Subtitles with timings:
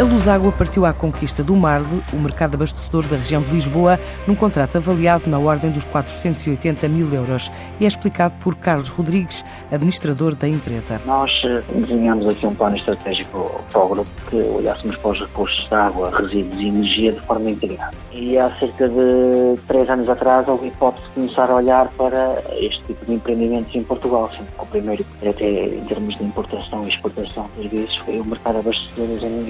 [0.00, 4.34] A Luságua partiu à conquista do Marle, o mercado abastecedor da região de Lisboa, num
[4.34, 10.34] contrato avaliado na ordem dos 480 mil euros e é explicado por Carlos Rodrigues, administrador
[10.34, 10.98] da empresa.
[11.04, 15.68] Nós eh, desenhamos aqui um plano estratégico para o grupo que olhássemos para os recursos
[15.68, 17.92] de água, resíduos e energia de forma integrada.
[18.10, 22.82] E há cerca de três anos atrás houve hipótese de começar a olhar para este
[22.84, 24.30] tipo de empreendimentos em Portugal.
[24.58, 29.06] O primeiro, até em termos de importação e exportação de serviços, foi o mercado abastecedor
[29.06, 29.42] da zona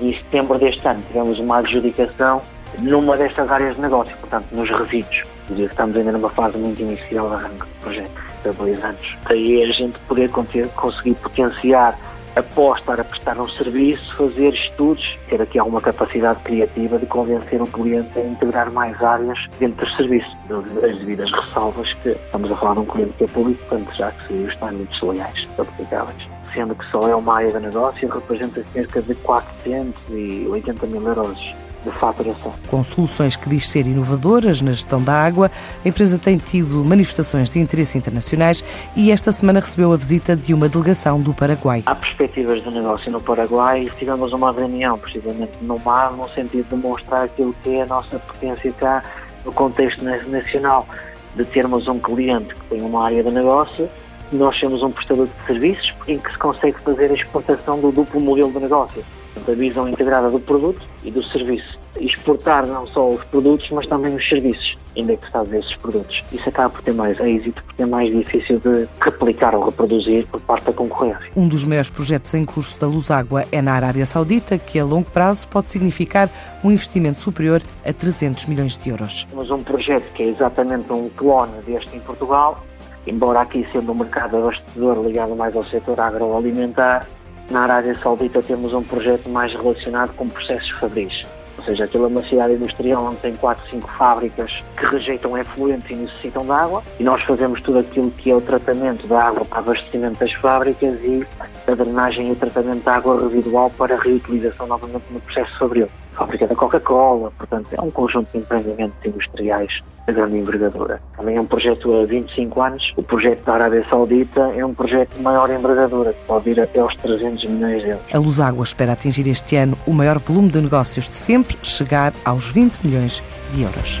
[0.00, 2.42] em setembro deste ano tivemos uma adjudicação
[2.80, 5.22] numa destas áreas de negócio, portanto, nos resíduos.
[5.56, 9.16] Estamos ainda numa fase muito inicial de arranque do projeto, há dois anos.
[9.28, 11.96] Daí a gente poder conseguir potenciar
[12.36, 17.62] após estar a prestar um serviço, fazer estudos, ter aqui alguma capacidade criativa de convencer
[17.62, 20.36] o cliente a integrar mais áreas dentro do serviço,
[20.82, 24.10] as devidas ressalvas que estamos a falar de um cliente que é público, portanto já
[24.10, 29.02] que os trâmites legais aplicáveis sendo que só é uma área de negócio, representa cerca
[29.02, 32.52] de 480 mil euros de faturação.
[32.66, 35.50] Com soluções que diz ser inovadoras na gestão da água,
[35.84, 38.64] a empresa tem tido manifestações de interesse internacionais
[38.96, 41.82] e esta semana recebeu a visita de uma delegação do Paraguai.
[41.86, 46.68] Há perspectivas de negócio no Paraguai e tivemos uma reunião precisamente no mar no sentido
[46.70, 49.04] de mostrar aquilo que é a nossa potência cá
[49.44, 50.88] no contexto nacional,
[51.36, 53.90] de termos um cliente que tem uma área de negócio
[54.34, 58.20] nós temos um prestador de serviços em que se consegue fazer a exportação do duplo
[58.20, 59.04] modelo de negócio,
[59.46, 61.78] da visão integrada do produto e do serviço.
[62.00, 66.24] Exportar não só os produtos, mas também os serviços indexados a esses produtos.
[66.32, 70.40] Isso acaba por ter mais êxito, porque é mais difícil de replicar ou reproduzir por
[70.40, 71.30] parte da concorrência.
[71.36, 75.10] Um dos maiores projetos em curso da Luságua é na Arábia Saudita, que a longo
[75.10, 76.30] prazo pode significar
[76.62, 79.24] um investimento superior a 300 milhões de euros.
[79.24, 82.64] Temos um projeto que é exatamente um clone deste em Portugal,
[83.06, 87.06] embora aqui sendo um mercado abastecedor ligado mais ao setor agroalimentar,
[87.50, 91.24] na Arábia Saudita temos um projeto mais relacionado com processos fabris.
[91.58, 95.90] Ou seja, aquilo é uma cidade industrial onde tem 4, 5 fábricas que rejeitam efluentes
[95.90, 99.44] e necessitam de água e nós fazemos tudo aquilo que é o tratamento da água
[99.44, 104.66] para abastecimento das fábricas e a drenagem e o tratamento da água residual para reutilização
[104.66, 110.12] novamente no processo fabril fábrica da Coca-Cola, portanto é um conjunto de empreendimentos industriais de
[110.12, 111.00] grande envergadura.
[111.16, 112.92] Também é um projeto há 25 anos.
[112.96, 116.80] O projeto da Arábia Saudita é um projeto de maior envergadura, que pode ir até
[116.80, 118.04] aos 300 milhões de euros.
[118.12, 122.50] A Luságua espera atingir este ano o maior volume de negócios de sempre, chegar aos
[122.50, 124.00] 20 milhões de euros.